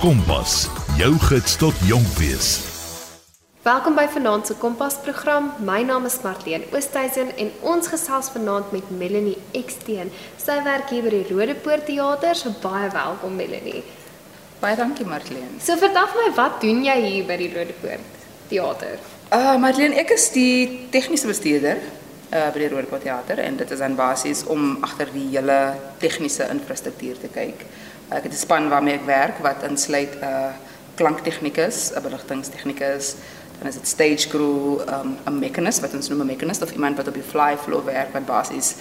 [0.00, 0.66] Kompas,
[0.98, 2.48] jou gids tot jonk wees.
[3.62, 5.52] Welkom by Vanaand se Kompas program.
[5.64, 10.10] My naam is Marlene Oosthuizen en ons gesels vanaand met Melanie Eksteen.
[10.36, 12.34] Sy werk hier by die Rodepoort Theater.
[12.34, 13.84] So baie welkom Melanie.
[14.60, 15.60] Baie dankie Marlene.
[15.62, 18.20] So vertel my, wat doen jy hier by die Rodepoort
[18.50, 18.98] Theater?
[19.30, 21.80] Uh Marlene, ek is die tegniese bestuurder
[22.34, 26.50] uh by die Rodepoort Theater en dit is aan basies om agter die hele tegniese
[26.50, 27.64] infrastruktuur te kyk.
[28.08, 30.52] Ek het 'n span waarmee ek werk wat insluit 'n uh,
[30.94, 33.14] klanktegnikus, 'n beligtingtegnikus,
[33.58, 36.96] dan is dit stage crew, um, 'n mechanist wat ons noem 'n mechanist of iemand
[36.96, 38.74] wat op die fly floor werk wat basies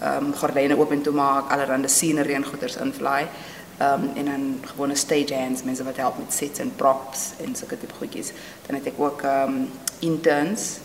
[0.00, 3.28] ehm um, gordyne oop en toe maak, allerlei scenery en goeders invly.
[3.78, 7.54] Ehm um, en dan gewone stage hands, mense wat help met sets en props en
[7.54, 8.32] sulke tipe goedjies.
[8.66, 10.78] Dan het ek ook ehm um, interns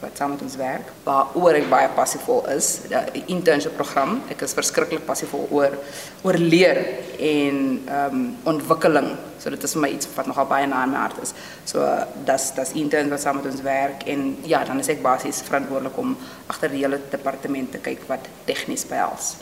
[0.00, 0.92] wat saam met ons werk.
[1.04, 4.20] Waaroor ek baie passievol is, die internship program.
[4.32, 5.76] Ek is verskriklik passievol oor
[6.24, 6.80] oor leer
[7.18, 9.12] en ehm um, ontwikkeling.
[9.40, 11.34] So dit is vir my iets wat nogal baie na my hart is.
[11.68, 11.84] So
[12.24, 15.96] das das intern wat saam met ons werk en ja, dan is ek basies verantwoordelik
[16.00, 16.16] om
[16.48, 19.36] agter die hele departement te kyk wat tegnies behels.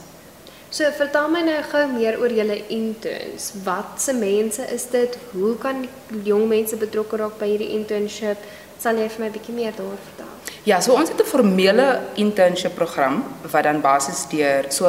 [0.71, 3.53] So vertel my nou gou meer oor julle interns.
[3.65, 5.17] Wat se mense is dit?
[5.33, 5.87] Hoe kan
[6.27, 8.43] jong mense betrokke raak by hierdie internship?
[8.79, 10.38] Sal jy vir my 'n bietjie meer daaroor vertel?
[10.63, 14.87] Ja, so ons het 'n formele internship program wat dan basies deur so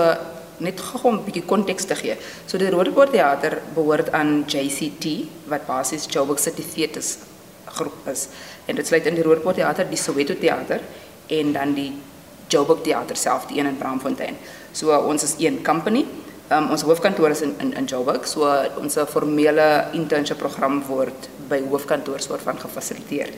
[0.57, 2.17] net gou 'n bietjie konteks te gee.
[2.45, 5.05] So die Rodepoort Theater behoort aan JCT
[5.47, 7.17] wat basies Joburg City Theatres
[7.65, 8.27] groep is.
[8.65, 10.79] En dit sluit in die Rodepoort Theater, die Soweto Theater
[11.27, 11.93] en dan die
[12.47, 14.37] Joburg Theater self, die een in Braamfontein.
[14.71, 16.05] So ons is een company.
[16.49, 18.25] Um, ons hoofkantoor is in in, in Joburg.
[18.27, 18.49] So
[18.81, 23.29] ons formele internship program word by hoofkantoor soort van gefasiliteer.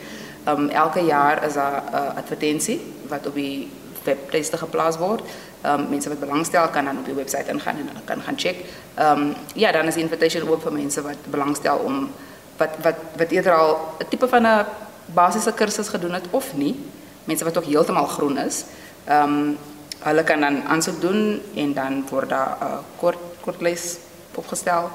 [0.48, 3.70] Um, elke jaar is daar 'n uh, advertensie wat op die
[4.04, 5.22] webtuiste geplaas word.
[5.66, 8.64] Um, mense wat belangstel kan dan op die webwerf ingaan en hulle kan gaan check.
[9.00, 12.10] Um, ja, dan is die invitation oop vir mense wat belangstel om
[12.58, 14.66] wat wat wat eerder al 'n tipe van 'n
[15.14, 16.80] basiese kursus gedoen het of nie.
[17.24, 18.66] Mense wat ook heeltemal groen is.
[19.10, 19.58] Um,
[20.04, 23.98] hulle kan dan aansoek doen en dan word daar 'n uh, kort kortlys
[24.36, 24.90] opgestel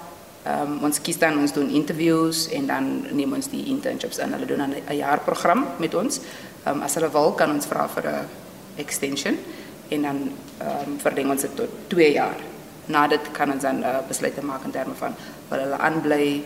[0.46, 4.30] Um, ons kies dan, ons doen interviews en dan neem ons die internships in.
[4.36, 6.20] Hulle doen dan 'n jaarprogram met ons.
[6.66, 8.28] Um, as hulle wil, kan ons vra vir 'n
[8.76, 9.34] extension
[9.88, 10.16] en dan
[10.62, 12.38] um, verleng ons dit tot 2 jaar.
[12.86, 15.14] Na dit kan ons dan uh, besluite maak in terme van
[15.48, 16.44] wil hulle aanbly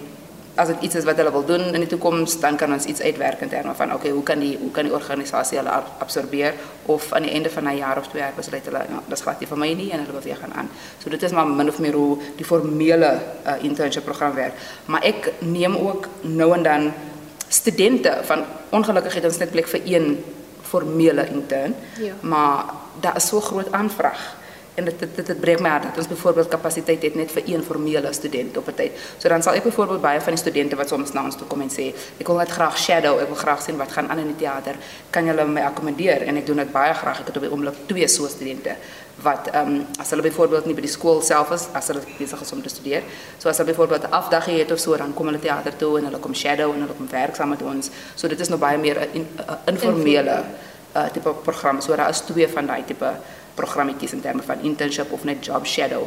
[0.61, 3.01] as dit iets is wat hulle wil doen in die toekoms, dan kan ons iets
[3.01, 6.55] uitwerk in terme van okay, hoe kan die hoe kan die organisasie hulle absorbeer
[6.93, 9.41] of aan die einde van 'n jaar of twee jaar besluit hulle nou, dis glad
[9.41, 10.69] nie vir my nie en hulle wil weer gaan aan.
[11.03, 13.11] So dit is maar min of meer hoe die formele
[13.47, 14.53] uh, internship program werk.
[14.87, 16.93] Maar ek neem ook nou en dan
[17.49, 20.25] studente van ongelukkig het ons net plek vir een
[20.63, 21.75] formele intern.
[21.99, 22.15] Ja.
[22.21, 22.65] Maar
[23.01, 24.40] daar is so groot aanvraag
[24.81, 27.65] en dit dit dit breek my hart dat ons byvoorbeeld kapasiteit het net vir een
[27.65, 28.93] formele student op 'n tyd.
[29.19, 31.61] So dan sal ek byvoorbeeld baie van die studente wat soms na ons toe kom
[31.61, 34.27] en sê ek wil net graag shadow, ek wil graag sien wat gaan aan in
[34.27, 34.75] die teater.
[35.11, 36.23] Kan julle my akkommodeer?
[36.23, 37.21] En ek doen dit baie graag.
[37.21, 38.77] Ek het op die oomblik twee so studente
[39.23, 42.41] wat ehm um, as hulle byvoorbeeld nie by die skool self is as hulle besig
[42.41, 43.03] is om te studeer.
[43.39, 46.05] So as hulle byvoorbeeld 'n afdag het of so dan kom hulle teater toe en
[46.05, 47.91] hulle kom shadow en hulle kom werk saam met ons.
[48.15, 49.27] So dit is nog baie meer 'n
[49.65, 50.45] informele
[50.97, 51.81] uh, tipe program.
[51.81, 53.13] So daar is twee van daai tipe
[53.55, 56.07] programmetjies in terme van internship of net job shadow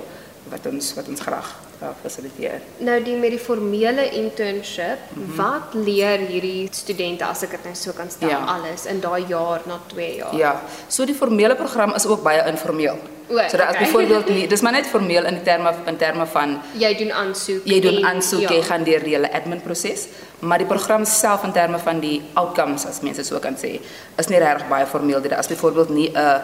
[0.50, 1.56] wat ons wat ons graag
[2.02, 2.62] fasiliteer.
[2.78, 5.36] Nou die met die formele internship, mm -hmm.
[5.36, 8.44] wat leer hierdie studente as ek dit nou so kan stel ja.
[8.46, 10.36] alles in daai jaar na 2 jaar?
[10.36, 10.62] Ja.
[10.88, 12.98] So die formele program is ook baie informeel.
[13.28, 13.66] O, so dat okay.
[13.68, 17.62] as byvoorbeeld nie, dis maar net formeel in terme in terme van jy doen aansoek.
[17.64, 18.54] Jy doen aansoek, ja.
[18.54, 20.08] jy gaan deur die hele admin proses
[20.44, 23.78] maar die program self in terme van die outcomes as mense so kan sê
[24.20, 26.42] is nie regtig baie formeel dit as byvoorbeeld nie 'n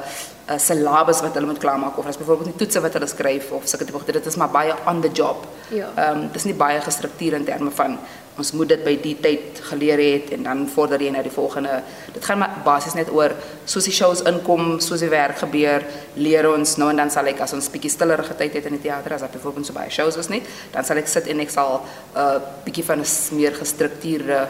[0.50, 3.68] 'n syllabus wat hulle moet klaarmaak of as byvoorbeeld nie toetse wat hulle skryf of
[3.68, 5.29] sulke tipe dit is maar baie on the job.
[5.70, 5.92] Ja.
[5.96, 7.98] Ehm um, dis nie baie gestruktureer in terme van
[8.40, 11.82] ons moet dit by die tyd geleer het en dan vorder jy na die volgende.
[12.16, 13.36] Dit gaan maar basies net oor
[13.66, 15.86] soos die shows inkom, soos die werk gebeur,
[16.16, 18.86] leer ons nou en dan sal ek as ons bietjie stiller getyd het in die
[18.88, 20.42] teater as dat byvoorbeeld so baie shows is nie,
[20.74, 24.48] dan sal ek sit en ek sal 'n uh, bietjie van 'n meer gestruktureerde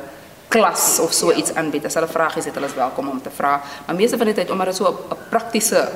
[0.50, 1.86] klas of so iets aanbied.
[1.86, 3.62] As hulle vragies het, hulle is welkom om te vra.
[3.86, 5.90] Maar meeste van die tyd omdat dit so 'n praktiese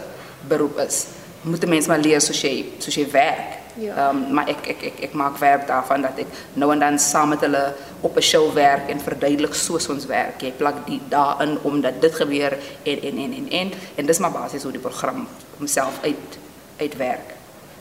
[0.48, 1.06] beroep is,
[1.42, 3.63] moet 'n mens maar leer soos jy soos jy werk.
[3.76, 4.10] Ja.
[4.10, 7.34] Um, maar ek ek ek ek maak werk daarvan dat ek nou en dan saam
[7.34, 7.64] met hulle
[8.02, 10.42] op 'n show werk en verduidelik soos ons werk.
[10.42, 14.32] Jy plak die daarin omdat dit gebeur en en en en en en dis maar
[14.32, 15.28] basies hoe die program
[15.58, 16.38] homself uit
[16.78, 17.34] uitwerk.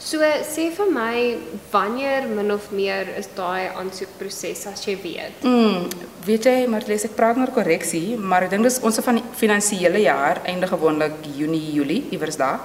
[0.02, 1.38] So sê vir my
[1.70, 5.44] wanneer min of meer is daai aansoekproses as jy weet.
[5.46, 5.86] Mm,
[6.26, 9.24] weet jy maar lees ek praat oor korreksie, maar ek dink dis ons van die
[9.38, 12.58] finansiële jaar einde gewoonlik Junie Julie iewers daar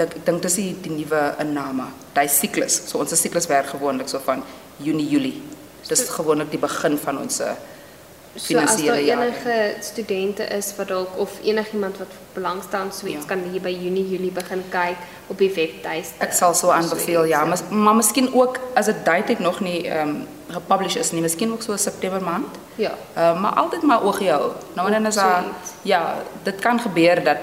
[0.00, 2.82] ek dink dis die, die nuwe inname, daai siklus.
[2.86, 4.42] So ons siklus werk gewoonlik so van
[4.78, 5.42] Junie Julie.
[5.88, 7.54] Dis gewoonlik die begin van ons eh,
[8.38, 9.22] So as daar finansiële jaar.
[9.22, 13.26] enige studente is wat dalk of enigiemand wat belangstel aan so iets Ja.
[13.26, 14.96] kan hier by Junie Julie begin kyk
[15.26, 16.14] op die webtuiste.
[16.18, 20.08] Ek sal so aanbeveel ja, maar maar miskien ook as dit duidelik nog nie ehm
[20.08, 22.46] um, gepublish is nie, miskien ook so September maand.
[22.76, 22.94] Ja.
[23.16, 24.52] Uh, maar altyd maar oog hou.
[24.74, 25.44] Nou en dan is daar
[25.82, 27.36] ja, dit kan gebeur dat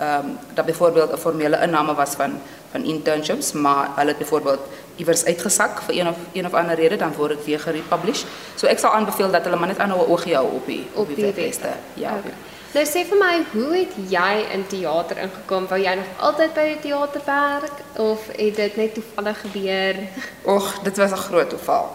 [0.00, 4.60] ehm um, dat byvoorbeeld 'n formele inname was van van internships, maar hulle het byvoorbeeld
[4.96, 8.22] iewers uitgesak vir een of een of ander rede dan word dit weer gerepublish.
[8.54, 11.06] So ek sal aanbeveel dat hulle maar net aanhou 'n oog hou op die op
[11.06, 11.62] die webtuiste.
[11.62, 11.84] webwerf.
[11.94, 12.10] Ja.
[12.18, 12.32] Okay.
[12.70, 15.64] Nou sê vir my, hoe het jy in teater ingekom?
[15.66, 19.96] Wou jy nog altyd by die teater werk of het dit net toevallig gebeur?
[20.42, 21.90] Och, dit was 'n groot toeval.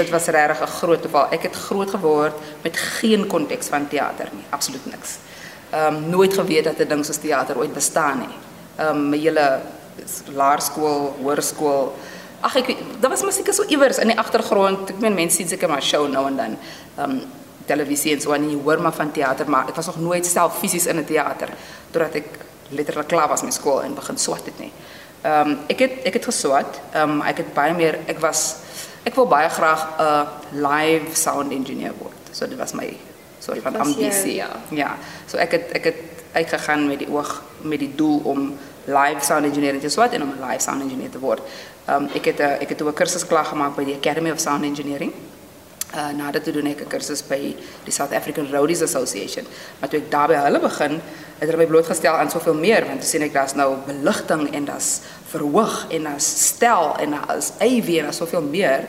[0.00, 1.30] dit was regtig 'n groot toeval.
[1.30, 5.18] Ek het groot geword met geen konteks van teater nie, absoluut niks.
[5.76, 8.34] Ehm um, nooit geweet dat 'n ding soos teater ooit bestaan nie.
[8.76, 9.60] Ehm um, my hele
[10.32, 11.94] laerskool, hoërskool.
[12.40, 14.90] Ag ek daar was musiek so iewers in die agtergrond.
[14.90, 16.56] Ek meen mense sien seker maar show nou en dan.
[16.96, 17.22] Ehm um,
[17.66, 20.58] televisie en so en jy hoor maar van teater, maar ek was nog nooit self
[20.58, 21.48] fisies in 'n teater
[21.90, 22.28] totdat ek
[22.68, 24.72] letterlik klaar was met skool en begin swat het nie.
[25.22, 26.80] Ehm um, ek het ek het geswat.
[26.92, 28.56] Ehm um, ek het baie meer ek was
[29.04, 32.14] ek wil baie graag 'n live sound engineer word.
[32.32, 32.96] So dit was my
[33.46, 34.34] soort van ambisie.
[34.42, 34.50] ja.
[34.70, 34.90] ja.
[35.30, 36.02] So ek het ek het
[36.36, 37.30] uitgegaan met die oog
[37.62, 38.50] met die doel om
[38.86, 41.40] live sound engineering te swat en om 'n live sound engineer te word.
[41.86, 44.30] Ehm um, ek het 'n ek het toe 'n kursus klaar gemaak by die Academy
[44.30, 45.12] of Sound Engineering.
[45.94, 47.54] Uh nadat toe doen ek 'n kursus by
[47.84, 49.46] die South African Roadies Association.
[49.78, 51.00] Maar toe ek daar by hulle begin,
[51.38, 54.64] het hulle my blootgestel aan soveel meer want toe sien ek daar's nou beligting en
[54.64, 55.00] daar's
[55.30, 58.88] verhoog en daar's stel en daar's AV en daar's soveel meer.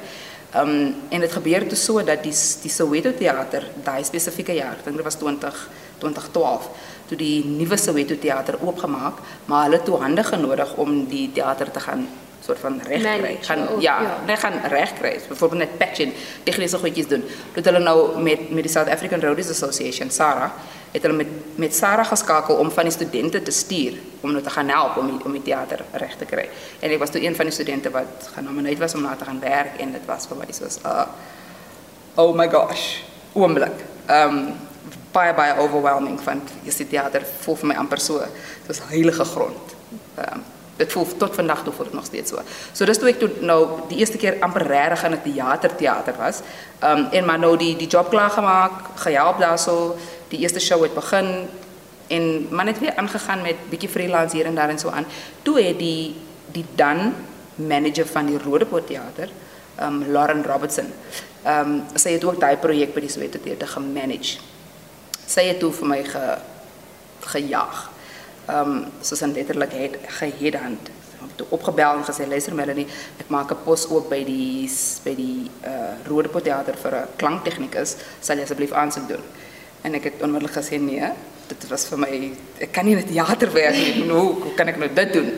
[0.55, 4.85] Um en dit gebeur toe so dat die die Soweto teater daai spesifieke jaar, ek
[4.85, 5.67] dink dit was 20
[5.99, 6.69] 2012,
[7.09, 11.71] toe die nuwe Soweto teater oopgemaak, maar hulle het toe hande genodig om die teater
[11.71, 12.07] te gaan
[12.47, 13.19] soort van regkry.
[13.21, 14.17] Manage, Gaan oh, ja, ja.
[14.25, 15.19] nee, gaan regkry.
[15.27, 16.13] Byvoorbeeld net patching,
[16.43, 17.23] tegniese goedjies doen.
[17.27, 20.51] Toe het hulle nou met met die South African Roadies Association, SARA,
[20.97, 24.49] het hulle met met SARA geskakel om van die studente te stuur om nou te
[24.53, 26.45] gaan help om die, om die teater reg te kry.
[26.79, 29.39] En ek was toe een van die studente wat genomineer was om na te gaan
[29.41, 31.05] werk en dit was vir my soos uh
[32.17, 32.85] oh my gosh,
[33.33, 33.85] oomblik.
[34.05, 34.53] Ehm um,
[35.13, 38.21] baie baie overwhelming want jy sien teater voel vir my amper so
[38.67, 39.75] soos heilige grond.
[40.17, 40.45] Ehm um,
[40.77, 42.41] dit voel tot vandag toe voel dit nog steeds so.
[42.73, 46.15] So dis toe ek toe nou die eerste keer amper regtig in 'n teater teater
[46.17, 46.41] was.
[46.79, 49.95] Ehm um, en maar nou die die job klaar gemaak, gehelp daarso,
[50.29, 51.47] die eerste show het begin
[52.07, 55.05] en maar net weer aangegaan met bietjie freelance hier en daar en so aan.
[55.41, 56.15] Toe het die
[56.51, 57.13] die dan
[57.55, 59.29] manager van die Rodepoort teater,
[59.75, 60.93] ehm um, Lauren Robertson.
[61.47, 64.39] Um, sy het ook daai projek by die Soweto teater gemanage.
[65.27, 66.25] Sy het toe vir my ge
[67.27, 67.89] gejaag.
[68.49, 70.59] Um, soos in letterlik het het
[71.37, 72.87] toe opgebel en gesê luister Melanie,
[73.21, 74.69] ek maak 'n pos oop by die
[75.05, 77.95] by die uh Rodepoort teater vir 'n klanktegnikus.
[78.21, 79.23] Sal jy asseblief aansoek doen?
[79.81, 81.11] En ek het onmiddellik gesê nee.
[81.47, 82.11] Dit was vir my
[82.59, 84.03] ek kan nie in 'n teater werk nie.
[84.05, 85.31] Nou, hoe kan ek nou dit doen?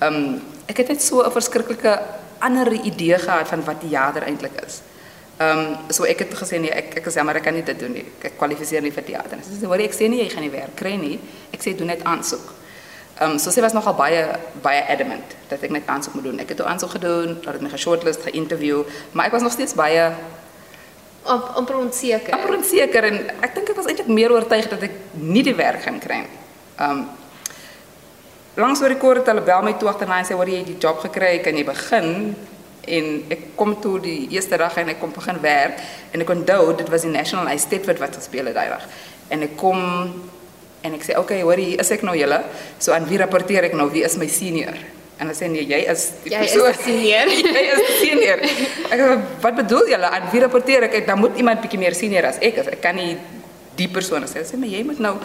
[0.00, 1.98] Ehm ek het net so 'n verskriklike
[2.38, 4.82] ander idee gehad van wat teater eintlik is.
[5.38, 8.04] Um, so ek het gesê nee, ek ek jammer ek kan nie dit doen nie.
[8.22, 9.38] Ek kwalifiseer nie vir teater.
[9.42, 10.96] Sy sê hoor ek sê nie jy gaan nie werk kry
[11.78, 12.54] doen net aansoek.
[13.20, 14.26] Ehm so was nogal baie
[14.62, 16.38] baie adamant dat ek net aansoek moet doen.
[16.38, 18.82] Ek het toe aansoek gedoen, dat het my geshortlist, geïnterview,
[19.12, 20.12] maar ek was nog steeds baie
[21.28, 22.34] Am- amper onseker.
[22.34, 25.82] amper onseker en ek dink ek was eintlik meer oortuig dat ek nie die werk
[25.84, 26.36] gaan kry nie.
[26.80, 27.06] Ehm
[28.58, 30.98] langs die kort hulle bel my toe agterna en sê hoor jy het die job
[31.04, 32.08] gekry, kan jy begin?
[32.88, 35.78] En ek kom toe die eerste dag en ek kom begin werk
[36.12, 38.88] en ek onthou dit was die National Ice Stedford wat gespeel het daai dag.
[39.30, 39.78] En ek kom
[40.82, 42.40] en ek sê oké, okay, hoor hier is ek nou julle.
[42.82, 43.90] So aan wie rapporteer ek nou?
[43.92, 44.78] Wie is my senior?
[45.18, 46.72] En hulle sê nee, jy is die Jy is persoon.
[46.72, 47.26] die senior.
[47.58, 48.38] jy is senior.
[48.88, 49.08] Ek sê
[49.42, 50.10] wat bedoel julle?
[50.14, 51.06] Aan wie rapporteer ek?
[51.06, 52.66] Dan moet iemand bietjie meer senior as ek is.
[52.76, 53.16] Ek kan nie
[53.78, 54.44] die persoon sê.
[54.46, 55.16] Sê maar jy moet nou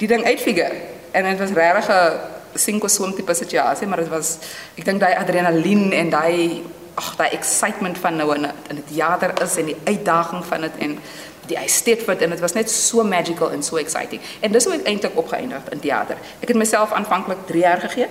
[0.00, 0.80] die ding uitfigure.
[1.12, 4.38] En dit was regtig 'n sink or swim tipe situasie, maar dit was
[4.78, 6.62] ek dink daai adrenalien en daai
[6.96, 10.60] ag daai excitement van nou in 'n in 'n teater is en die uitdaging van
[10.60, 10.98] dit en
[11.46, 14.20] die Stedford en dit was net so magical en so exciting.
[14.40, 16.16] En dis hoe ek eintlik opgeëindig in teater.
[16.40, 18.06] Ek het myself aanvanklik 3 jaar gegee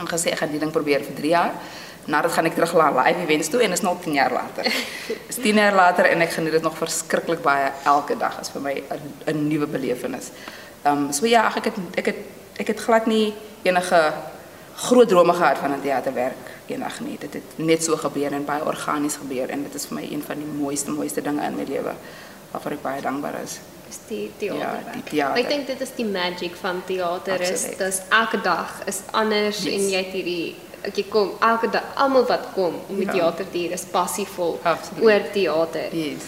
[0.00, 1.54] en gesê ek gaan die ding probeer vir 3 jaar.
[2.06, 4.66] Na dit gaan ek terug na live events toe en is nou 10 jaar later.
[5.30, 8.62] Is 10 jaar later en ek geniet dit nog verskriklik baie elke dag is vir
[8.62, 10.32] my 'n 'n nuwe belewenis.
[10.82, 12.18] Ehm um, so ja, ek het ek het
[12.56, 14.12] ek het glad nie enige
[14.76, 17.18] groot drome gehad van 'n teaterwerk eendag nie.
[17.18, 20.22] Dit het net so gebeur en baie organies gebeur en dit is vir my een
[20.22, 21.94] van die mooiste mooiste dinge in my lewe
[22.50, 23.58] waarvoor ek baie dankbaar is.
[23.90, 24.92] Is die teater.
[24.94, 25.38] die teater.
[25.42, 27.78] Ek dink dit is die magic van teater is Absoluut.
[27.78, 29.74] dis elke dag is anders Yes.
[29.74, 30.54] en jy het hierdie
[30.86, 33.12] okay, kom elke dag almal wat kom om die Ja.
[33.12, 35.02] teater te hier is passievol Absoluut.
[35.04, 35.88] oor teater.
[35.92, 36.22] Yes.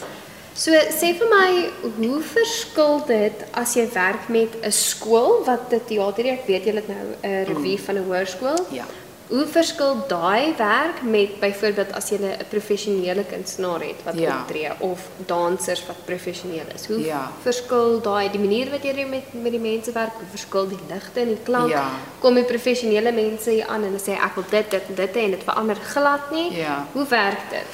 [0.54, 5.80] So sê vir my, hoe verskil dit as jy werk met 'n skool wat 'n
[5.86, 6.26] teater?
[6.26, 8.66] Ek weet julle het nou 'n revue van 'n hoërskool.
[8.70, 8.84] Ja.
[9.28, 14.38] Hoe verskil daai werk met byvoorbeeld as jy 'n professionele kunstenaar het wat Ja.
[14.40, 16.86] optree of dansers wat professioneel is?
[16.86, 17.30] Hoe Ja.
[17.42, 20.12] verskil daai die manier wat jy met met die mense werk?
[20.18, 21.70] Hoe verskil die ligte en die klank?
[21.70, 21.84] Ja.
[22.20, 25.16] Kom die professionele mense hier aan en hulle sê ek wil dit dit en dit
[25.16, 26.52] en dit verander glad nie.
[26.56, 26.86] Ja.
[26.92, 27.66] Hoe werk dit?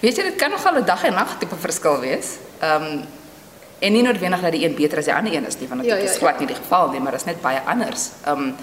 [0.00, 2.36] Weet jy dit kan nogal 'n dag en nag tipe verskil wees.
[2.60, 3.04] Ehm um,
[3.78, 5.90] en nie noodwendig dat die een beter as die ander een is nie, want dit
[5.90, 6.18] Ja, ja, is ja.
[6.18, 8.08] glad nie die geval nie, maar dit is net baie anders.
[8.24, 8.56] Ehm um,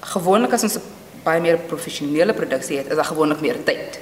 [0.00, 0.82] gewoonlik as ons 'n
[1.24, 4.00] baie meer professionele produksie het, is daar gewoonlik meer tyd.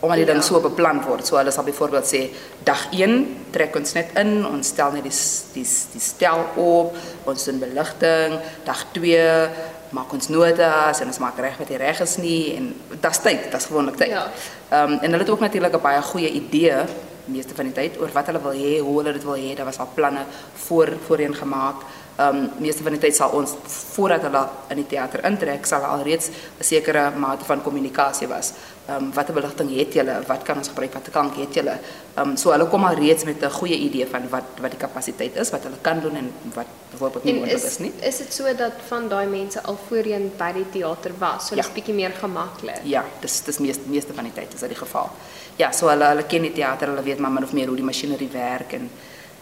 [0.00, 0.32] Omdat die Ja.
[0.32, 1.26] ding so beplan word.
[1.26, 2.30] So hulle sal byvoorbeeld sê
[2.64, 5.16] dag 1 trek ons net in, ons stel net die
[5.54, 9.48] die die stel op, ons doen beligting, dag 2
[9.90, 13.50] maak ons notas en ons maak reg wat nie reg is nie en dis tyd,
[13.52, 14.10] dis gewoonlik tyd.
[14.10, 14.26] Ja.
[14.70, 16.84] Ehm um, en hulle het ook natuurlik 'n baie goeie idee
[17.24, 19.54] meeste van die tyd oor wat hulle wil hê, hoe hulle dit wil hê.
[19.56, 20.24] Daar was al planne
[20.54, 21.82] voor voorheen gemaak.
[22.18, 23.52] Ehm um, meeste van die tyd sal ons
[23.94, 24.40] voordat hulle
[24.74, 28.52] in die teater intrek, sal al reeds 'n sekere mate van kommunikasie was.
[28.88, 30.16] Ehm um, watter beligting het julle?
[30.26, 30.92] Wat kan ons gebruik?
[30.92, 31.76] Watter klank het julle?
[32.16, 34.78] Ehm um, so hulle kom al reeds met 'n goeie idee van wat wat die
[34.80, 37.92] kapasiteit is, wat hulle kan doen en wat byvoorbeeld nie moontlik is is nie.
[38.02, 41.62] is dit so dat van daai mense al voorheen by die teater was, so Ja.
[41.62, 42.80] dis bietjie meer gemaklik.
[42.82, 45.10] Ja, dis dis meeste meeste van die tyd is dit die geval.
[45.56, 47.84] Ja, so hulle hulle ken die teater, hulle weet maar min of meer hoe die
[47.84, 48.90] masjinerie werk en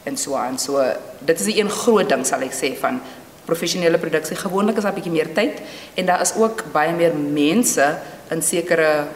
[0.07, 0.59] en so aan.
[0.59, 0.83] So
[1.19, 3.01] dit is die een groot ding sal ek sê van
[3.47, 4.39] professionele produksie.
[4.39, 5.63] Gewoonlik is daar 'n bietjie meer tyd
[5.95, 7.99] en daar is ook baie meer mense
[8.31, 9.07] in sekere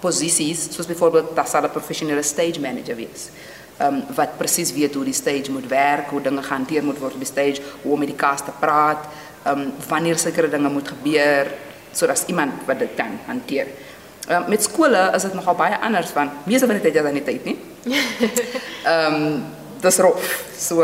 [0.00, 3.30] posisies, soos byvoorbeeld daar sal 'n professionele stage manager wees.
[3.78, 7.12] Ehm um, wat presies weet hoe die stage moet werk, hoe dinge gehanteer moet word
[7.12, 9.06] op die stage, hoe om met die cast te praat,
[9.42, 11.46] ehm um, wanneer sekere dinge moet gebeur,
[11.92, 13.66] sodat iemand wat dit kan hanteer.
[14.28, 17.12] Ehm met skole is dit nogal baie anders van meeste van die tyd is daar
[17.12, 17.58] nie tyd nie.
[18.84, 19.44] Ehm um,
[19.80, 20.44] dis rof.
[20.58, 20.82] So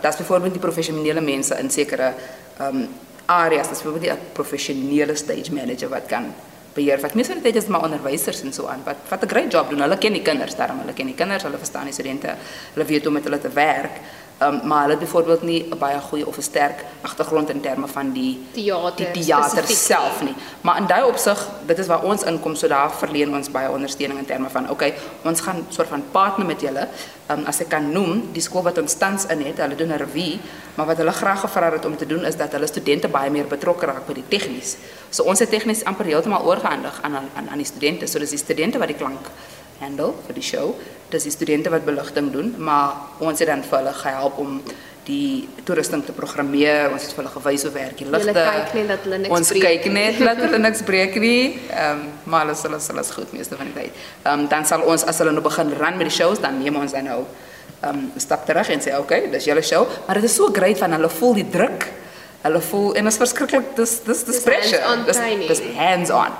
[0.00, 2.14] daar's byvoorbeeld die professionele mense in sekere
[2.58, 2.88] ehm um,
[3.28, 6.34] areas, dis byvoorbeeld 'n professionele stage manager wat kan
[6.74, 7.00] beheer.
[7.00, 9.52] Wat meeste van die tyd is maar onderwysers en so aan wat wat 'n great
[9.52, 9.80] job doen.
[9.80, 12.34] Hulle ken die kinders, daarom hulle ken die kinders, hulle verstaan die studente.
[12.74, 14.00] Hulle weet hoe om met hulle te werk.
[14.42, 17.86] Um, maar hulle het byvoorbeeld nie 'n baie goeie of 'n sterk agtergrond in terme
[17.86, 20.34] van die Teater die teater self nie.
[20.60, 24.18] Maar in daai opsig, dit is waar ons inkom, so daar verleen ons baie ondersteuning
[24.18, 26.88] in terme van okay, ons gaan soort van partner met julle.
[27.30, 29.96] Um, as ek kan noem, die skool wat ons tans in het, hulle doen 'n
[29.96, 30.38] revue,
[30.74, 33.46] maar wat hulle graag gevra het om te doen is dat hulle studente baie meer
[33.46, 34.76] betrokke raak by die tegnies.
[35.10, 38.06] So ons het tegnies amper heeltemal oorgehandig aan aan aan die studente.
[38.06, 39.26] So dis die studente wat die klank
[39.80, 40.74] handle vir die show.
[41.12, 44.60] Dis die studente wat beligting doen, maar ons het dan vir hulle gehelp om
[45.08, 46.90] die toerusting te programmeer.
[46.92, 48.28] Ons het vir hulle gewys hoe werk die ligte.
[48.28, 51.42] Julle kyk net dat hulle niks Ons breek kyk net dat hulle niks breek nie.
[51.72, 54.02] Ehm um, maar hulle hulle hulle is goed meeste van die tyd.
[54.24, 56.76] Ehm um, dan sal ons as hulle nou begin run met die shows, dan neem
[56.80, 60.28] ons dan nou ehm um, stap terug en sê okay, dis julle show, maar dit
[60.28, 61.88] is so great van hulle voel die druk.
[62.42, 64.96] Hulle voel en dit is verskriklik dis dis dis pressure.
[65.08, 66.36] Dis dis hands on.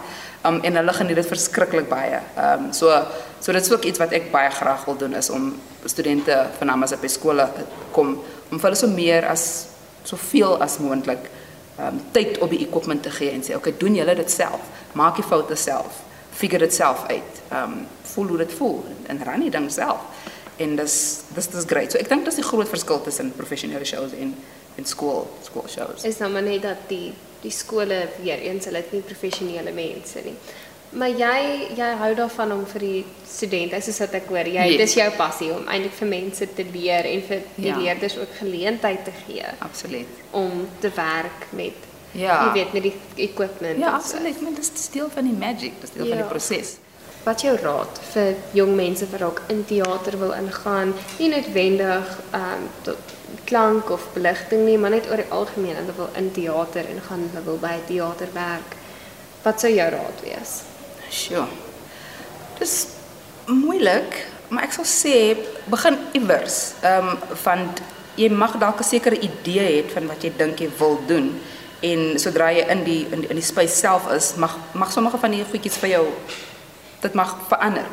[0.46, 2.20] Um, en hulle geniet dit verskriklik baie.
[2.36, 2.92] Ehm um, so
[3.40, 5.52] so dit is ook iets wat ek baie graag wil doen is om
[5.84, 7.48] studente vanaand as op skole
[7.90, 8.18] kom
[8.50, 9.66] om vir hulle so meer as
[10.08, 11.28] soveel as moontlik
[11.78, 14.64] um, tyd op die equipment te gee en sê okay, doen julle dit self.
[14.98, 16.02] Maak die foute self.
[16.38, 17.42] Figure dit self uit.
[17.50, 20.26] Ehm um, voel hoe dit voel en ran die ding self.
[20.56, 20.94] En dis
[21.34, 21.92] dis dis great.
[21.92, 24.34] So ek dink dis die groot verskil tussen professionele shows en
[24.78, 26.04] en skool skool shows.
[26.04, 30.22] is nou maar net dat die die skole weer eens hulle het nie professionele mense
[30.24, 30.34] nie.
[30.90, 34.76] Maar jy jy hou daarvan om vir die studente, soos wat ek hoor, jy Yes.
[34.76, 37.76] dis jou passie om eintlik vir mense te leer en vir die Ja.
[37.78, 40.06] leerders ook geleentheid te gee Absoluut.
[40.30, 41.74] om te werk met
[42.12, 42.46] Ja.
[42.46, 43.78] jy weet met die equipment.
[43.78, 43.94] Ja, so.
[43.94, 44.40] absoluut.
[44.40, 46.22] Maar dis dis deel van die magic, dis deel van Ja.
[46.22, 46.76] die proses.
[47.24, 52.18] Wat is jou raad vir jong mense wat dalk in teater wil ingaan, nie noodwendig
[52.32, 52.96] ehm um, tot
[53.44, 57.44] klank of beligting nie, maar net oor die algemeen, hulle wil in teater ingaan, hulle
[57.44, 58.76] wil by teater werk.
[59.42, 60.62] Wat sou jou raad wees?
[61.10, 61.46] Sjoe.
[62.58, 62.86] Dis
[63.46, 65.14] moeilik, maar ek sal sê
[65.70, 66.74] begin iewers.
[66.82, 67.68] Ehm um, van
[68.18, 71.40] jy mag dalk 'n sekere idee hê van wat jy dink jy wil doen
[71.80, 75.18] en sodra jy in die in die, in die space self is, mag mag sommige
[75.18, 76.06] van die goedjies vir jou
[77.00, 77.86] dit mag verander.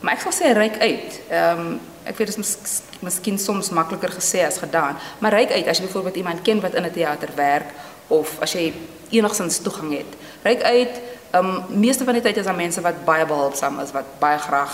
[0.00, 1.20] Maar ek sal sê ryk uit.
[1.30, 5.50] Ehm um, ek weet dit is mis, miskien soms makliker gesê as gedaan, maar ryk
[5.50, 7.70] uit as jy byvoorbeeld iemand ken wat in 'n teater werk
[8.08, 8.74] of as jy
[9.10, 10.10] enigsins toegang het.
[10.42, 11.00] Ryk uit.
[11.32, 14.38] Ehm um, meeste van die tyd is daar mense wat baie behulpsaam is, wat baie
[14.38, 14.72] graag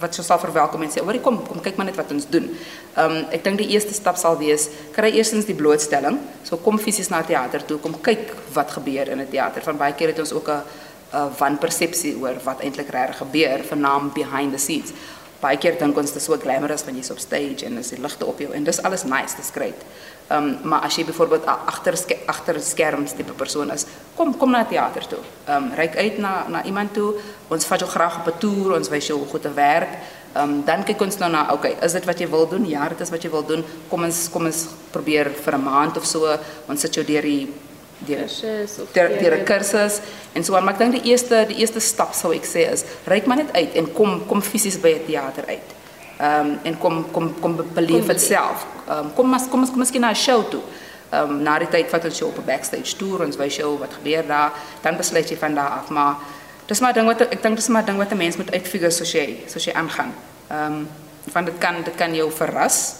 [0.00, 2.48] wat jou sal verwelkom en sê, "Hoerie kom, kom kyk maar net wat ons doen."
[2.96, 6.18] Ehm um, ek dink die eerste stap sal wees kry eerstens die blootstelling.
[6.42, 9.62] So kom fisies na teater toe, kom kyk wat gebeur in 'n teater.
[9.62, 10.62] Van baie keer het ons ook 'n
[11.12, 14.92] 'n wanpersepsie oor wat eintlik regtig gebeur, vernaam behind the scenes.
[15.42, 17.98] Baie keer dink ons dit is so glamorous wanneer jy's op stage en as die
[17.98, 19.80] ligte op jou en dis alles nice, dis great.
[20.28, 21.98] Ehm um, maar as jy byvoorbeeld agter
[22.30, 25.18] agter skerms tipe persoon is, kom kom na teater toe.
[25.46, 27.14] Ehm um, reik uit na na iemand toe.
[27.50, 29.98] Ons vat jou graag op 'n toer, ons wys jou hoe goed te werk.
[30.34, 32.68] Ehm um, dan kyk ons nou na, okay, is dit wat jy wil doen?
[32.68, 33.64] Ja, dit is wat jy wil doen.
[33.88, 36.38] Kom ons kom ons probeer vir 'n maand of so.
[36.68, 37.48] Ons sit jou deur die
[38.06, 38.28] deur
[39.20, 40.00] deur 'n kursus
[40.32, 40.64] en so aan.
[40.64, 43.52] Maar ek dink die eerste die eerste stap sou ek sê is, reik maar net
[43.52, 45.68] uit en kom kom fisies by 'n teater uit.
[46.20, 48.66] Ehm um, en kom kom kom be- beleef dit self.
[48.88, 50.60] Ehm um, kom mas kom mas kom miskien na 'n show toe.
[51.10, 53.78] Ehm um, na die tyd vat ons jou op 'n backstage tour, ons wys jou
[53.78, 56.14] wat gebeur daar, dan besluit jy van daar af, maar
[56.66, 59.12] dis maar ding wat ek dink dis maar ding wat 'n mens moet uitfigure soos
[59.12, 60.14] jy soos jy aangaan.
[60.50, 60.88] Ehm um,
[61.32, 62.94] van dit kan dit kan jou verras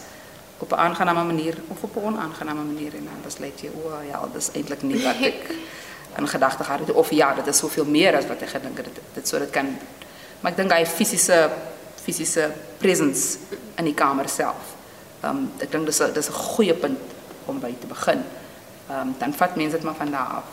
[0.62, 4.22] op 'n aangename manier of op 'n onaangename manier en dan besluit jy o ja,
[4.32, 5.50] dis eintlik nie wat ek
[6.18, 8.86] in gedagte gehad het of ja, dit is soveel meer as wat ek gedink het
[8.86, 9.78] dit dit so dit kan
[10.40, 11.50] maar ek dink hy fisiese
[12.02, 13.38] fisiese presence
[13.78, 14.74] in die kamer self.
[15.22, 16.98] Ehm um, ek dink dis 'n dis 'n goeie punt
[17.46, 18.24] om by te begin.
[18.90, 20.48] Ehm um, dan vat mense dit maar van daar af,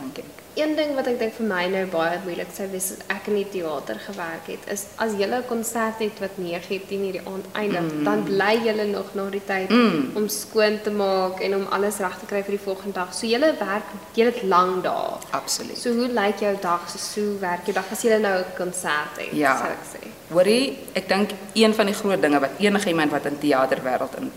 [0.00, 0.45] dink ek.
[0.56, 3.34] Een ding wat ek dink vir my nou baie moeilik sou wees as ek in
[3.36, 7.44] die teater gewerk het, is as jy 'n konsert het wat 9:10 in die aand
[7.52, 8.04] eindig, mm.
[8.04, 10.16] dan bly jy nog na die tyd mm.
[10.16, 13.12] om skoon te maak en om alles reg te kry vir die volgende dag.
[13.12, 13.84] So jy werk
[14.14, 15.20] jy dit lank daar.
[15.30, 15.76] Absoluut.
[15.76, 16.88] So hoe lyk jou dag?
[16.88, 19.56] So, so werk jou dag as jy nou 'n konsert het, Ja.
[19.58, 20.08] sou ek sê.
[20.32, 24.32] Hoorie, ek dink een van die groot dinge wat enige iemand wat in teaterwêreld in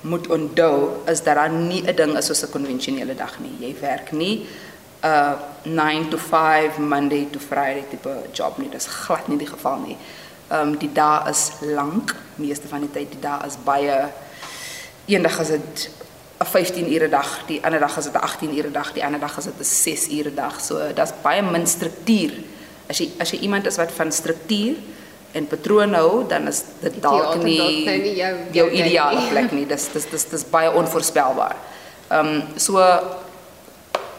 [0.00, 3.68] moet onthou is dat daar nie 'n ding is soos 'n konvensionele dag nie.
[3.68, 4.46] Jy werk nie
[5.04, 5.32] uh,
[5.64, 8.68] 9 to 5 Monday to Friday tipe job nie.
[8.72, 9.96] Dis glad nie die geval nie.
[10.50, 14.08] Ehm um, die dae is lank, meeste van die tyd die dae is baie
[15.06, 15.90] eendag is dit
[16.40, 19.20] 'n 15 ure dag, die ander dag is dit 'n 18 ure dag, die ander
[19.20, 20.60] dag is dit 'n 6 ure dag.
[20.60, 22.32] So daar's baie min struktuur.
[22.88, 24.76] As jy as jy iemand is wat van struktuur
[25.32, 29.66] en patroon hou, dan is dit dalk nie nou nie jou- jou ideale plek nie.
[29.66, 31.56] Dis dis dis dis baie onvoorspelbaar.
[32.10, 32.78] Ehm um, so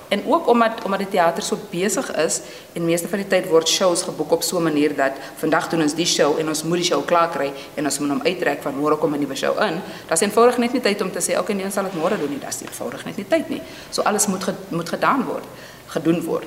[0.08, 2.42] en ook omdat omdat die teater so besig is
[2.74, 5.82] en meeste van die tyd word shows geboek op so 'n manier dat vandag doen
[5.82, 8.62] ons die show en ons moet die show klaar kry en ons moet hom uittrek
[8.62, 9.82] van môre kom 'n nuwe show in.
[10.08, 12.30] Daar's eenvoudig net nie tyd om te sê okay nee ons sal dit môre doen
[12.30, 12.40] nie.
[12.40, 13.62] Daar's eenvoudig net nie tyd nie.
[13.90, 15.44] So alles moet ge, moet gedaan word,
[15.88, 16.46] gedoen word.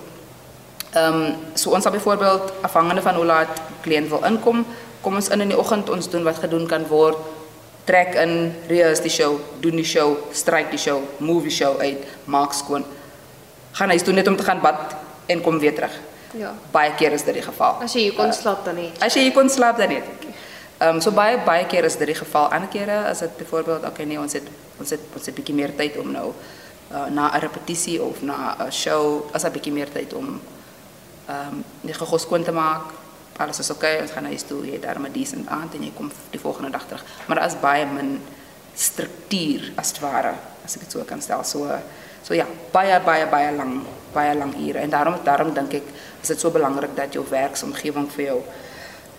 [0.93, 4.67] Ehm um, so ons sal byvoorbeeld afhangende van hoe laat kliënt wil inkom,
[5.01, 7.17] kom ons in in die oggend, ons doen wat gedoen kan word.
[7.85, 12.05] Trek in, rehearse die show, doen die show, stryk die show, move die show uit,
[12.25, 12.85] maak skoon.
[13.79, 14.95] Gaan huis toe net om te gaan bad
[15.27, 15.95] en kom weer terug.
[16.37, 16.53] Ja.
[16.75, 17.79] Baie keer is dit die geval.
[17.85, 18.99] As jy hier kon slaap dan net.
[19.05, 20.09] As jy hier kon slaap dan net.
[20.79, 22.51] Ehm um, so baie baie keer is dit die geval.
[22.55, 24.47] Ander kere is dit byvoorbeeld okay nee, ons het
[24.79, 26.29] ons het ons het bietjie meer tyd om nou
[26.93, 30.41] uh, na 'n repetisie of na 'n show, as 'n bietjie meer tyd om
[31.27, 32.95] ehm um, die gogos skoon te maak.
[33.37, 35.93] Alles is okay, ons gaan huis toe, jy het daar 'n decent aand en jy
[35.97, 37.05] kom die volgende dag terug.
[37.27, 38.21] Maar daar is baie min
[38.75, 41.45] struktuur as ware, as ek dit so kan stel.
[41.45, 41.67] So
[42.23, 45.83] so ja, baie baie baie lang baie lang ure en daarom daarom dink ek
[46.23, 48.39] is dit so belangrik dat jou werksomgewing vir jou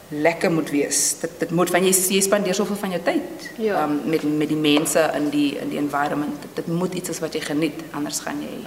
[0.09, 1.19] lekker moet wees.
[1.21, 3.83] Dit dit moet van jy jy spandeer soveel van jou tyd Ja.
[3.83, 6.41] um, met met die mense in die in die environment.
[6.41, 8.65] Dit, dit moet iets is wat jy geniet, anders gaan jy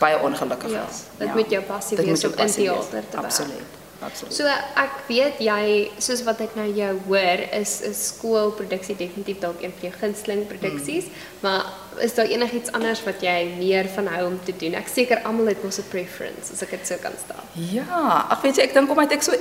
[0.00, 1.02] baie ongelukkig Ja, is.
[1.18, 2.54] dit moet jou passie Dit wees om in wees.
[2.54, 3.24] teater te werk.
[3.24, 3.78] Absoluut.
[4.04, 4.34] Absoluut.
[4.34, 9.62] So ek weet jy soos wat ek nou jou hoor is 'n skoolproduksie definitief dalk
[9.62, 11.40] een van jou gunsteling produksies, Hmm.
[11.40, 11.64] maar
[12.00, 14.74] is daar enigiets anders wat jy meer van hou om te doen?
[14.74, 17.42] Ek seker almal het mos 'n preference as ek dit so kan stel.
[17.54, 19.32] Ja, ag weet jy, ek dink omdat ek so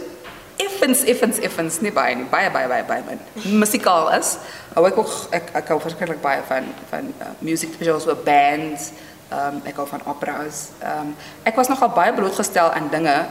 [0.58, 3.20] effens effens effens nie baie nie, baie baie baie baie min
[3.60, 4.38] musikaal is.
[4.76, 8.92] Hou ek ook ek ek hou verskriklik baie van van uh, music spesiaal so bands.
[9.32, 10.70] Ehm um, ek hou van operas.
[10.84, 13.26] Ehm um, ek was nogal baie blootgestel aan dinge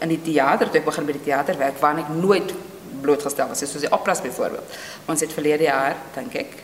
[0.00, 2.54] in die teater toe ek begin by die teater werk waar ek nooit
[3.00, 4.76] blootgestel was, soos die operas byvoorbeeld.
[5.08, 6.58] Ons het verlede jaar, dink ek,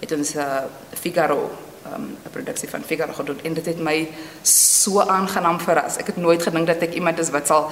[0.00, 1.50] het ons uh, Figaro
[1.92, 4.08] um, 'n produksie van Figaro gedoen en dit het my
[4.42, 5.96] so aangenaam verras.
[5.96, 7.70] Ek het nooit gedink dat ek iemand is wat sal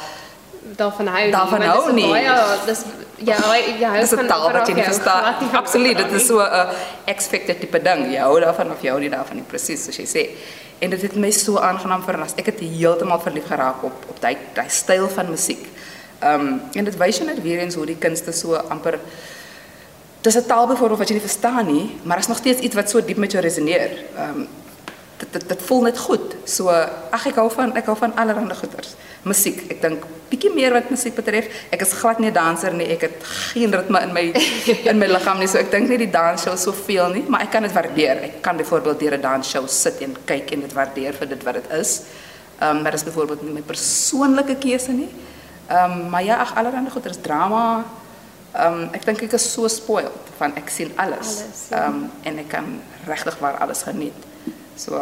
[0.77, 1.33] Daarvan hou nie.
[1.33, 2.09] Daarvan hou nie.
[2.09, 2.85] Baie dis
[3.19, 5.35] ja, jy hou dis 'n taal wat jy nie verstaan.
[5.63, 6.69] Absoluut, dit is so 'n
[7.05, 8.13] expected tipe ding.
[8.13, 10.25] Jy hou daarvan of jy hou nie daarvan nie, presies soos jy sê.
[10.79, 12.35] En dit het my so aangenaam verras.
[12.37, 15.67] Ek het heeltemal verlief geraak op op daai daai styl van musiek.
[16.21, 18.99] Ehm um, en dit wys jou net weer eens hoe die kunste so amper
[20.25, 22.91] dis 'n taal byvoorbeeld wat jy nie verstaan nie, maar is nog steeds iets wat
[22.91, 23.91] so diep met jou resoneer.
[24.17, 24.49] Ehm um,
[25.19, 26.35] dit, dit dit voel net goed.
[26.45, 26.69] So
[27.11, 28.95] ag ek hou van ek hou van allerlei goeters.
[29.25, 29.63] Musiek.
[29.73, 31.49] Ek dink bietjie meer wat musiek betref.
[31.73, 32.89] Ek is glad nie 'n danser nie.
[32.93, 34.25] Ek het geen ritme in my
[34.91, 35.49] in my liggaam nie.
[35.49, 38.23] So ek dink nie die dansshow soveel nie, maar ek kan dit waardeer.
[38.23, 41.55] Ek kan byvoorbeeld deur 'n dansshow sit en kyk en dit waardeer vir dit wat
[41.55, 42.03] dit is.
[42.61, 45.11] Ehm um, maar dis byvoorbeeld nie my persoonlike keuse nie.
[45.69, 47.85] Ehm um, maar ja, ag allerhande goed, daar's drama.
[48.53, 51.43] Ehm um, ek dink ek is so spoiled van ek sien alles.
[51.71, 51.85] Ja.
[51.85, 54.15] Ehm um, en ek kan regtig waar alles geniet.
[54.77, 55.01] So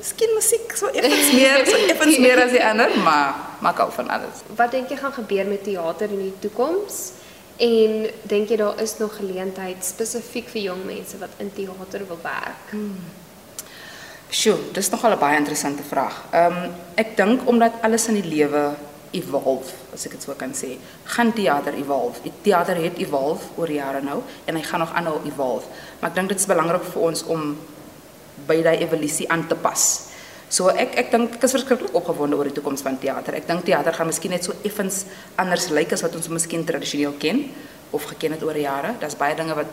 [0.00, 3.90] Miskien musiek so effens meer, so effens meer as die ander, maar maar ek hou
[3.92, 4.40] van alles.
[4.56, 7.00] Wat dink jy gaan gebeur met teater in die toekoms?
[7.60, 12.20] En dink jy daar is nog geleentheid spesifiek vir jong mense wat in teater wil
[12.24, 12.72] werk?
[14.32, 16.16] Sjoe, dis nogal 'n baie interessante vraag.
[16.32, 18.72] Ehm um, ek dink omdat alles in die lewe
[19.10, 22.22] evolve, as ek dit so kan sê, gaan teater evolve.
[22.22, 25.66] Die teater het evolve oor jare nou en hy gaan nog aanhou evolve.
[26.00, 27.58] Maar ek dink dit is belangrik vir ons om
[28.46, 30.10] by daai evolusie aan te pas.
[30.50, 33.36] So ek ek dink ek is verskriklik opgewonde oor die toekoms van teater.
[33.38, 35.04] Ek dink teater gaan miskien net so effens
[35.38, 37.44] anders lyk as wat ons miskien tradisioneel ken
[37.94, 38.96] of geken het oor jare.
[38.98, 39.70] Daar's baie dinge wat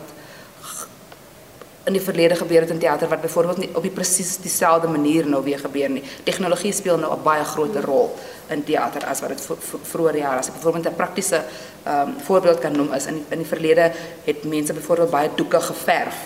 [1.88, 5.26] in die verlede gebeur het in teater wat byvoorbeeld nie op die presies dieselfde manier
[5.26, 6.04] nou weer gebeur nie.
[6.24, 8.14] Tegnologie speel nou 'n baie groter rol
[8.50, 9.46] in teater as wat dit
[9.82, 11.42] vroeër jare as ek byvoorbeeld 'n praktiese
[11.84, 13.92] ehm um, voorbeeld kan noem is in in die verlede
[14.24, 16.16] het mense byvoorbeeld baie doeke geverf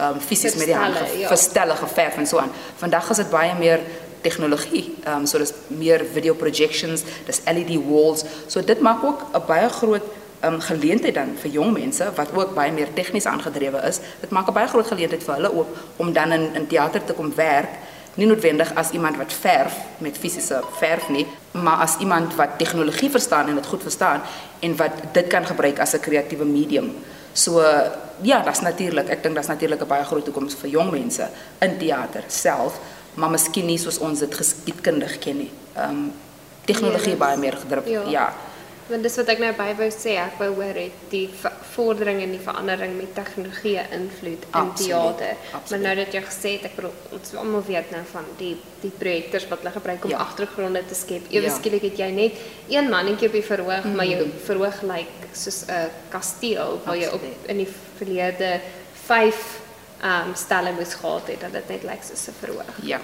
[0.00, 1.28] um, fisies met die hand ja.
[1.28, 2.50] verstelle geverf en so aan.
[2.76, 3.80] Vandag is dit baie meer
[4.20, 4.94] tegnologie.
[5.04, 8.24] Ehm um, so dis meer video projections, dis LED walls.
[8.46, 10.02] So dit maak ook 'n baie groot
[10.44, 14.00] um, geleentheid dan vir jong mense wat ook baie meer tegnies aangedrewe is.
[14.20, 17.12] Dit maak 'n baie groot geleentheid vir hulle ook om dan in in teater te
[17.12, 17.70] kom werk.
[18.14, 23.10] Nie noodwendig as iemand wat verf met fisiese verf nie, maar as iemand wat tegnologie
[23.10, 24.20] verstaan en dit goed verstaan
[24.60, 26.94] en wat dit kan gebruik as 'n kreatiewe medium.
[27.34, 27.60] So
[28.22, 29.08] ja, dat's natuurlik.
[29.10, 31.28] Ek dink dat's natuurlik 'n baie groot toekoms vir jong mense
[31.60, 32.78] in teater self,
[33.14, 35.50] maar miskien nie soos ons dit geskiedkundig ken nie.
[35.76, 36.12] Ehm um,
[36.64, 37.86] tegnologie Ja, baie meer gedruk.
[37.86, 38.02] ja.
[38.08, 38.32] Ja.
[38.88, 41.30] Want dis wat ek nou by wou sê, ek wou hoor het die
[41.74, 45.36] vordering en die verandering met tegnologie invloed in Absoluut, teater.
[45.52, 45.82] Maar absoluut.
[45.82, 49.48] nou dat jy gesê het, ek bedoel ons almal weet nou van die die projektors
[49.48, 50.18] wat hulle gebruik om Ja.
[50.18, 51.22] agtergronde te skep.
[51.30, 51.54] Ewe Ja.
[51.56, 52.32] skielik het jy net
[52.68, 54.38] een mannetjie op die verhoog, maar jou Mhm.
[54.44, 58.60] verhoog lyk soos 'n kasteel waar jy op in die verlede
[59.06, 59.60] 5
[60.02, 62.74] ehm um, stelle moes gehad het dat dit net lyk soos 'n verhoog.
[62.82, 63.00] ja.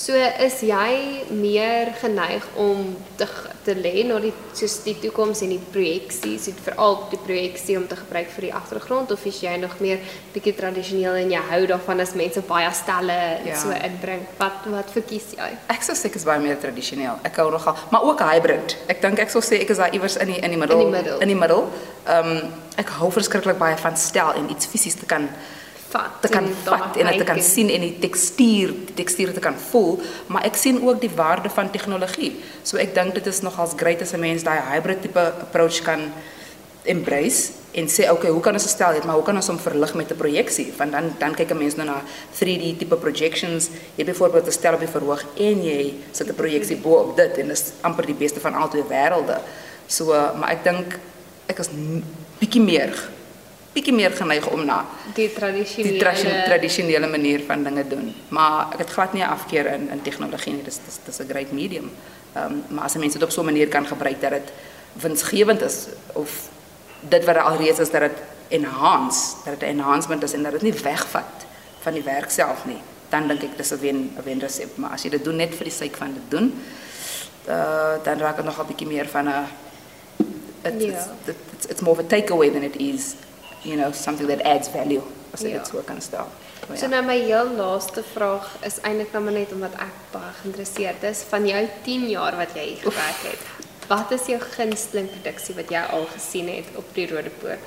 [0.00, 3.26] So is jy meer geneig om te
[3.66, 7.84] te lê na die soos die toekoms en die projeksies, het veral die projeksie om
[7.90, 10.00] te gebruik vir die agtergrond of is jy nog meer
[10.32, 13.58] bietjie tradisioneel en jy hou daarvan as mense baie stelle Ja.
[13.60, 14.24] so inbring?
[14.40, 15.50] Wat wat verkies jy?
[15.68, 17.20] Ek sou sê ek is baie meer tradisioneel.
[17.28, 18.78] Ek hou nogal, maar ook hybrid.
[18.88, 21.20] Ek dink ek sou sê ek is daar iewers in die in die middel.
[21.20, 21.68] In die middel.
[22.08, 22.48] Ehm
[22.80, 25.28] ek hou verskriklik baie van stel en iets fisies te kan
[25.90, 29.32] Vat te kan en vat en dit te kan sien en die tekstuur, die tekstuur
[29.34, 29.98] te kan voel,
[30.30, 32.36] maar ek sien ook die waarde van tegnologie.
[32.62, 36.12] So ek dink dit is nogals great as 'n mens daai hybrid tipe approach kan
[36.84, 39.94] embrace en sê okay, hoe kan ons 'n stel maar hoe kan ons hom verlig
[39.94, 40.72] met 'n projeksie?
[40.76, 42.02] Want dan dan kyk 'n mens nou na
[42.38, 43.70] 3D tipe projections.
[43.96, 47.38] Jy byvoorbeeld 'n stel op die verhoog en jy sit 'n projeksie bo op dit
[47.38, 49.38] en dis amper die beste van albei wêrelde.
[49.86, 50.98] So, uh, maar ek dink
[51.46, 51.68] ek is
[52.38, 52.94] bietjie meer
[53.72, 58.14] bietjie meer geneig om na die die tradisionele tradi- tradisionele manier van dinge doen.
[58.28, 60.62] Maar ek het glad nie 'n afkeer in in tegnologie nie.
[60.62, 61.90] Dis dis dis 'n great medium.
[62.34, 64.52] Ehm um, maar as 'n mens dit op so 'n manier kan gebruik dat dit
[64.92, 66.48] winsgewend is of
[67.00, 68.16] dit wat er alreeds is dat dit
[68.48, 71.46] enhance, dat dit 'n enhancement is en dat dit nie wegvat
[71.80, 74.76] van die werk self nie, dan dink ek dis 'n wen 'n wen resep.
[74.76, 76.62] Maar as jy dit doen net vir die sake van dit doen,
[77.48, 79.44] uh, dan raak dit nog 'n bietjie meer van 'n
[80.62, 80.90] it's, Ja.
[80.90, 81.06] it's,
[81.56, 83.14] it's, it's more of a takeaway than it is,
[83.62, 85.58] you know, something that adds value, as ek Ja.
[85.58, 86.26] dit so kan stel.
[86.68, 86.90] So, So ja.
[86.90, 91.24] nou my heel laaste vraag is eintlik nou maar net omdat ek baie geïnteresseerd is
[91.28, 93.38] van jou 10 jaar wat jy hier gewerk het.
[93.88, 97.58] Wat is jou gunsteling produksie wat jy al gesien het op die Rodepoort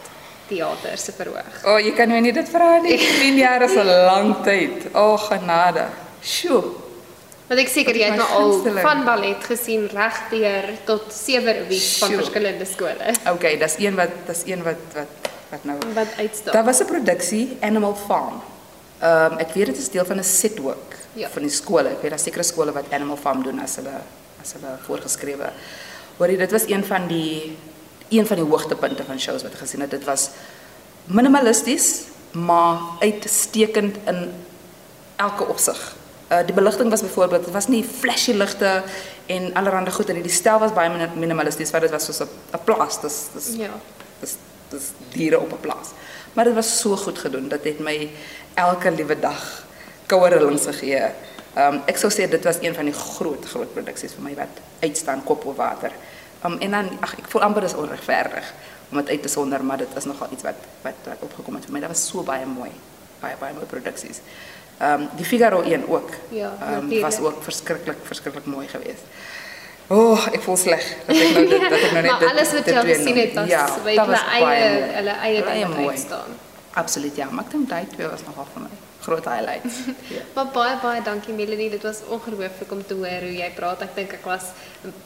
[0.47, 1.65] teater se verhoog?
[1.65, 2.97] O, oh, jy kan my nie dit vra nie.
[3.25, 4.87] 10 jaar is 'n lang tyd.
[4.93, 5.87] O, oh, genade.
[6.21, 6.63] Sjoe.
[7.47, 8.81] Want ek seker jy het nou al gunsteling?
[8.87, 13.13] van ballet gesien regdeur tot sewe revues van verskillende skole.
[13.33, 15.07] Okay, dis een wat dis een wat wat
[15.53, 16.53] wat nou Wat uitstaan.
[16.53, 18.41] Daar was 'n produksie Animal Farm.
[18.99, 21.29] Ehm um, ek weet dit is deel van 'n setwork Ja.
[21.29, 21.89] van die skole.
[21.89, 23.95] Ek weet daar sekere skole wat Animal Farm doen as hulle
[24.41, 25.49] as hulle voorgeskrewe.
[26.17, 27.57] Hoorie, dit was een van die
[28.09, 29.89] een van die hoogtepunte van shows wat ek gesien het.
[29.91, 30.29] Dit was
[31.05, 34.31] minimalisties, maar uitstekend in
[35.15, 35.95] elke opsig.
[36.31, 38.83] Uh die beligting was byvoorbeeld, dit was nie flashy ligte
[39.25, 42.27] en allerlei goed en die stel was baie min- minimalisties, want dit was soos 'n
[42.63, 43.01] plaas.
[43.01, 43.69] Dis dis Ja.
[44.73, 45.93] Dis dis diere op 'n plaas.
[46.33, 47.47] Maar dit was so goed gedoen.
[47.47, 48.09] Dit het my
[48.53, 49.65] elke liewe dag
[50.05, 51.11] koue rillings gegee.
[51.57, 54.61] Um ek sou sê dit was een van die groot groot produksies vir my wat
[54.79, 55.91] uitstaan kop op water.
[56.45, 58.53] Um en dan ag ek voel amper dis onregverdig
[58.91, 61.65] om dit uit te sonder, maar dit is nogal iets wat wat wat opgekom het
[61.65, 61.79] vir my.
[61.79, 62.71] Dit was so baie mooi.
[63.21, 64.21] Baie baie mooi produksies.
[64.79, 66.09] Ehm um, die Figaro een ook.
[66.29, 67.01] Ja, um, natuurlijk.
[67.01, 69.05] was ook verskriklik verskriklik mooi geweest.
[69.89, 72.65] Oh, ek voel sleg dat ek nou dit dat ek nou net dit alles wat
[72.71, 75.89] jy gesien het, was ja, dat hulle eie hulle eie Hulle ding wat mooi.
[75.89, 76.39] uitstaan.
[76.73, 78.69] Absoluut ja, maar ek dink daai twee was nogal vir my
[79.03, 79.75] groot highlights.
[80.15, 80.21] ja.
[80.33, 83.81] Maar baie baie dankie Melanie, dit was ongelooflik om te hoor hoe jy praat.
[83.85, 84.49] Ek dink ek was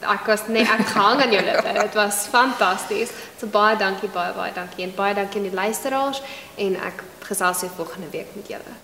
[0.05, 1.73] ek was net ek hang aan jou lippe.
[1.81, 3.11] Dit was fantasties.
[3.41, 6.21] So baie dankie, baie baie dankie en baie dankie aan die luisteraars
[6.55, 8.77] en ek gesels weer volgende week met julle.